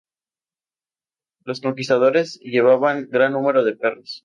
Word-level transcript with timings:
Los 1.43 1.61
conquistadores 1.61 2.39
llevaban 2.39 3.07
gran 3.11 3.33
número 3.33 3.63
de 3.63 3.75
perros. 3.75 4.11